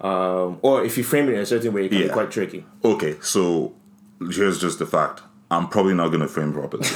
[0.00, 2.64] um, or if you frame it in a certain way, it can be quite tricky.
[2.84, 3.74] Okay, so
[4.30, 5.22] here's just the fact.
[5.50, 6.88] I'm probably not going to frame properly.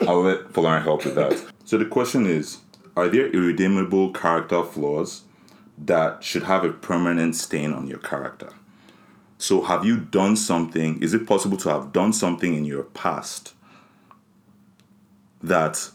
[0.08, 1.44] I'll let Polar help with that.
[1.64, 2.58] So the question is
[2.96, 5.22] Are there irredeemable character flaws
[5.76, 8.48] that should have a permanent stain on your character?
[9.44, 11.02] So, have you done something?
[11.02, 13.52] Is it possible to have done something in your past
[15.42, 15.90] that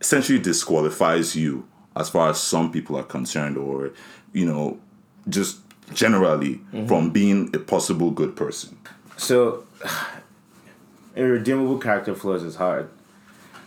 [0.00, 3.92] essentially disqualifies you as far as some people are concerned, or,
[4.32, 4.80] you know,
[5.28, 5.58] just
[5.92, 8.78] generally from being a possible good person?
[9.18, 9.66] So,
[11.14, 12.88] irredeemable character flaws is hard.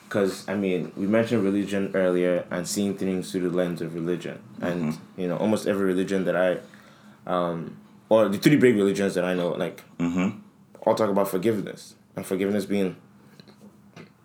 [0.08, 4.40] Because, I mean, we mentioned religion earlier and seeing things through the lens of religion.
[4.62, 6.58] And, you know, almost every religion that I,
[7.32, 7.78] um,
[8.10, 9.84] or the three big religions that I know, like,
[10.82, 11.96] all talk about forgiveness.
[12.16, 12.96] And forgiveness being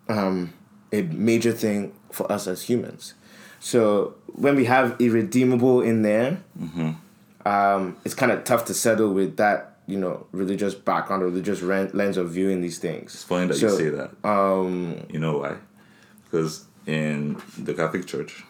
[0.09, 0.53] um,
[0.91, 3.13] a major thing for us as humans.
[3.59, 6.41] So, when we have irredeemable in there,
[7.45, 11.61] um, it's kind of tough to settle with that you know religious background or religious
[11.61, 13.13] lens of viewing these things.
[13.13, 14.11] It's funny that So, you say that.
[14.27, 15.55] Um, You know why?
[16.25, 18.43] Because in the Catholic Church,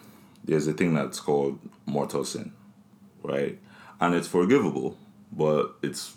[0.44, 2.52] there's a thing that's called mortal sin,
[3.22, 3.58] right?
[4.00, 4.96] And it's forgivable,
[5.36, 6.14] but it's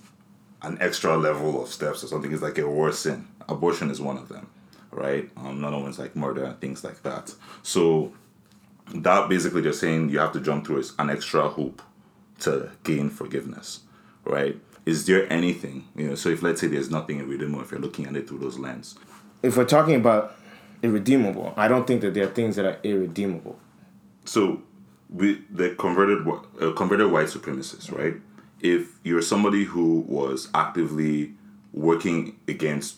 [0.62, 2.32] an extra level of steps or something.
[2.32, 3.28] It's like a worse sin.
[3.48, 4.50] Abortion is one of them,
[4.92, 5.30] right?
[5.38, 7.34] Um, another one's like murder and things like that.
[7.64, 8.14] So
[8.94, 11.82] that basically they're saying you have to jump through an extra hoop
[12.40, 13.82] to gain forgiveness,
[14.24, 14.58] right?
[14.86, 18.06] Is there anything, you know, so if let's say there's nothing irredeemable, if you're looking
[18.06, 18.98] at it through those lens,
[19.44, 20.36] if we're talking about
[20.82, 23.60] irredeemable, I don't think that there are things that are irredeemable.
[24.26, 24.62] So,
[25.10, 26.28] with the converted
[26.62, 28.16] uh, converted white supremacists, right?
[28.62, 31.34] If you're somebody who was actively
[31.74, 32.98] working against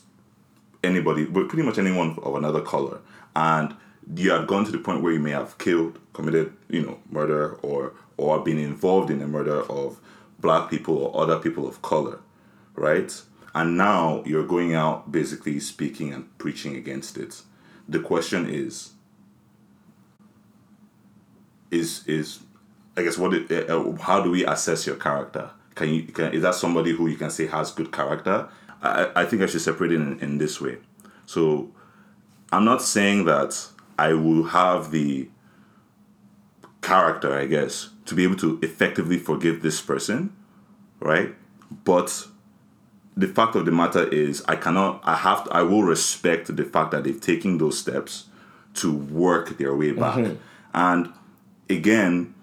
[0.82, 3.00] anybody, but pretty much anyone of another color,
[3.36, 3.74] and
[4.16, 7.54] you had gone to the point where you may have killed, committed, you know, murder,
[7.62, 10.00] or or been involved in the murder of
[10.40, 12.20] black people or other people of color,
[12.74, 13.22] right?
[13.54, 17.42] And now you're going out basically speaking and preaching against it.
[17.88, 18.92] The question is,
[21.70, 22.40] is is
[22.96, 25.50] I guess what it, uh, uh, how do we assess your character?
[25.74, 28.48] Can you can is that somebody who you can say has good character?
[28.82, 30.78] I I think I should separate it in, in this way.
[31.26, 31.70] So
[32.52, 35.28] I'm not saying that I will have the
[36.82, 40.34] character, I guess, to be able to effectively forgive this person,
[40.98, 41.34] right?
[41.84, 42.26] But
[43.16, 46.64] the fact of the matter is I cannot I have to, I will respect the
[46.64, 48.26] fact that they've taken those steps
[48.74, 50.36] to work their way back.
[50.72, 51.12] And
[51.68, 52.34] again,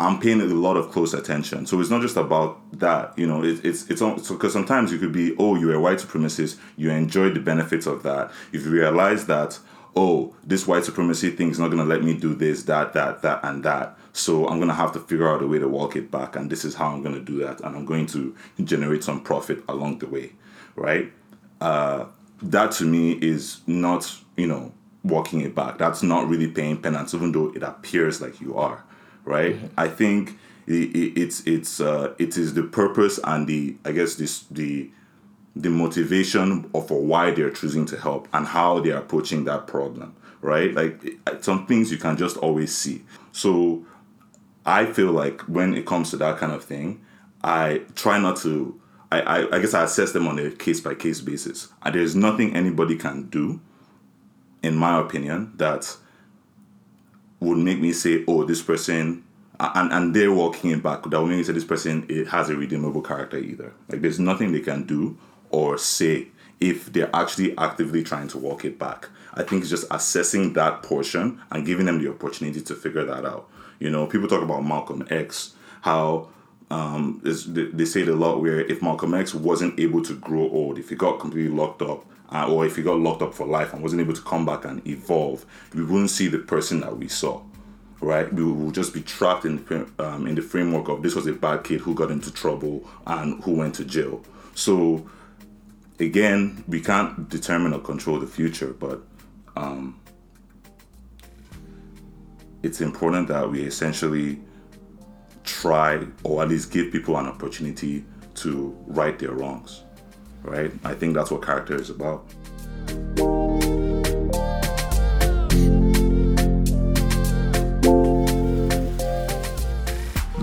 [0.00, 1.66] I'm paying a lot of close attention.
[1.66, 3.44] So it's not just about that, you know.
[3.44, 6.90] It, it's it's because so, sometimes you could be, oh, you're a white supremacist, you
[6.90, 8.30] enjoy the benefits of that.
[8.52, 9.58] If you realize that,
[9.94, 13.40] oh, this white supremacy thing is not gonna let me do this, that, that, that,
[13.44, 13.98] and that.
[14.12, 16.64] So I'm gonna have to figure out a way to walk it back, and this
[16.64, 18.34] is how I'm gonna do that, and I'm going to
[18.64, 20.32] generate some profit along the way,
[20.76, 21.12] right?
[21.60, 22.06] Uh,
[22.42, 24.72] that to me is not, you know,
[25.04, 25.78] walking it back.
[25.78, 28.84] That's not really paying penance, even though it appears like you are,
[29.24, 29.56] right?
[29.76, 34.14] I think it, it, it's it's uh, it is the purpose and the I guess
[34.14, 34.90] this the
[35.56, 40.72] the motivation of why they're choosing to help and how they're approaching that problem, right?
[40.72, 43.04] Like some things you can just always see.
[43.32, 43.84] So
[44.64, 47.04] I feel like when it comes to that kind of thing,
[47.42, 48.80] I try not to.
[49.12, 51.68] I, I, I guess I assess them on a case by case basis.
[51.82, 53.60] And there's nothing anybody can do,
[54.62, 55.96] in my opinion, that
[57.40, 59.24] would make me say, "Oh, this person,"
[59.58, 61.02] and and they're walking it back.
[61.04, 63.72] That would make me say this person it has a redeemable character either.
[63.88, 65.18] Like there's nothing they can do
[65.50, 66.28] or say
[66.60, 69.08] if they're actually actively trying to walk it back.
[69.34, 73.24] I think it's just assessing that portion and giving them the opportunity to figure that
[73.24, 73.48] out.
[73.78, 76.28] You know, people talk about Malcolm X, how
[76.70, 80.78] um, they say it a lot where if Malcolm X wasn't able to grow old,
[80.78, 83.72] if he got completely locked up, uh, or if he got locked up for life
[83.72, 85.44] and wasn't able to come back and evolve,
[85.74, 87.42] we wouldn't see the person that we saw.
[88.00, 91.26] Right, we will just be trapped in the, um, in the framework of this was
[91.26, 94.24] a bad kid who got into trouble and who went to jail.
[94.54, 95.06] So,
[95.98, 99.02] again, we can't determine or control the future, but
[99.54, 100.00] um,
[102.62, 104.40] it's important that we essentially
[105.50, 109.82] try or at least give people an opportunity to right their wrongs
[110.42, 110.72] right?
[110.84, 112.26] I think that's what character is about.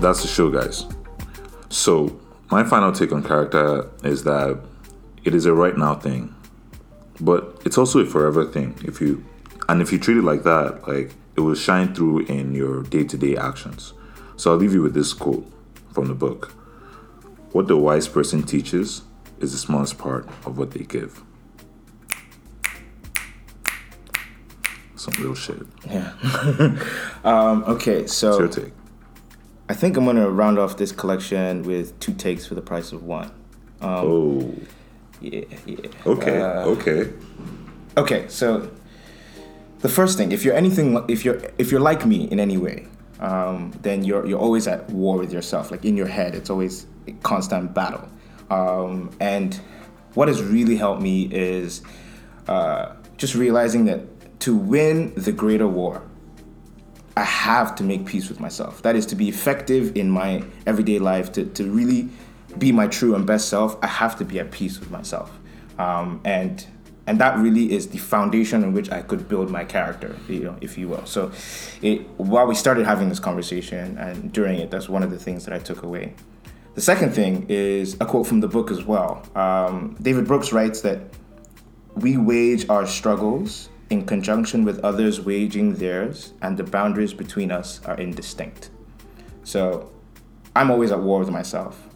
[0.00, 0.84] That's the show guys.
[1.68, 2.18] So
[2.50, 4.60] my final take on character is that
[5.24, 6.34] it is a right now thing
[7.20, 8.78] but it's also a forever thing.
[8.84, 9.24] If you
[9.68, 13.36] and if you treat it like that like it will shine through in your day-to-day
[13.36, 13.92] actions
[14.38, 15.46] so I'll leave you with this quote
[15.92, 16.52] from the book
[17.52, 19.02] What the wise person teaches
[19.40, 21.22] is the smallest part of what they give.
[24.96, 25.62] Some real shit.
[25.88, 26.12] Yeah.
[27.24, 28.30] um, okay, so.
[28.30, 28.74] What's your take?
[29.68, 32.92] I think I'm going to round off this collection with two takes for the price
[32.92, 33.26] of one.
[33.80, 34.54] Um, oh.
[35.20, 35.76] Yeah, yeah.
[36.06, 37.12] Okay, uh, okay.
[37.96, 38.70] Okay, so
[39.80, 42.86] the first thing, if you're anything, if you're if you're like me in any way,
[43.20, 45.70] um, then you're you're always at war with yourself.
[45.70, 48.08] Like in your head, it's always a constant battle.
[48.50, 49.60] Um, and
[50.14, 51.82] what has really helped me is
[52.46, 54.00] uh, just realizing that
[54.40, 56.02] to win the greater war,
[57.16, 58.82] I have to make peace with myself.
[58.82, 62.08] That is to be effective in my everyday life, to, to really
[62.56, 65.30] be my true and best self, I have to be at peace with myself.
[65.78, 66.64] Um, and
[67.08, 70.56] and that really is the foundation on which I could build my character, you know,
[70.60, 71.06] if you will.
[71.06, 71.32] So,
[71.80, 75.46] it, while we started having this conversation and during it, that's one of the things
[75.46, 76.12] that I took away.
[76.74, 79.26] The second thing is a quote from the book as well.
[79.34, 81.00] Um, David Brooks writes that
[81.94, 87.80] we wage our struggles in conjunction with others waging theirs, and the boundaries between us
[87.86, 88.68] are indistinct.
[89.44, 89.90] So,
[90.54, 91.88] I'm always at war with myself.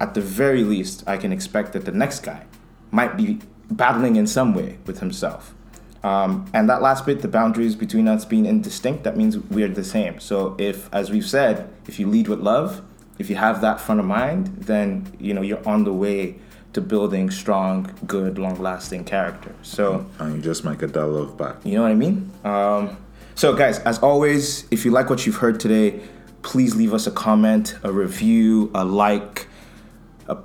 [0.00, 2.46] At the very least, I can expect that the next guy
[2.90, 3.38] might be
[3.70, 5.54] battling in some way with himself.
[6.02, 9.84] Um, and that last bit, the boundaries between us being indistinct, that means we're the
[9.84, 10.18] same.
[10.18, 12.82] So if, as we've said, if you lead with love,
[13.18, 16.36] if you have that front of mind, then you know you're on the way
[16.72, 19.54] to building strong, good, long-lasting character.
[19.62, 21.56] So and you just make a that love back.
[21.64, 22.30] You know what I mean?
[22.44, 22.96] Um,
[23.34, 26.00] so guys, as always, if you like what you've heard today,
[26.42, 29.46] please leave us a comment, a review, a like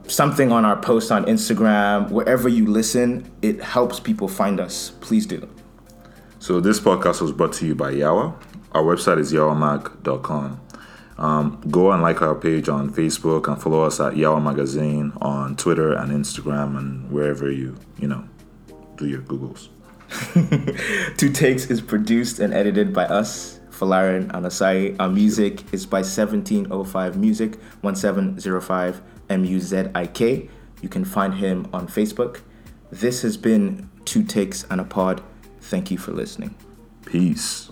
[0.07, 4.91] something on our post on Instagram, wherever you listen, it helps people find us.
[5.01, 5.47] Please do.
[6.39, 8.35] So this podcast was brought to you by Yawa.
[8.73, 10.61] Our website is yawamag.com.
[11.17, 15.55] Um, go and like our page on Facebook and follow us at Yawa Magazine on
[15.55, 18.27] Twitter and Instagram and wherever you, you know,
[18.97, 19.69] do your Googles.
[21.17, 24.95] Two Takes is produced and edited by us, Falarin and Asai.
[24.99, 30.49] Our music is by 1705 Music, 1705 M U Z I K.
[30.81, 32.41] You can find him on Facebook.
[32.91, 35.21] This has been Two Takes and a Pod.
[35.61, 36.55] Thank you for listening.
[37.05, 37.69] Peace.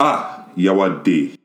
[0.00, 1.38] Ah, Yawade.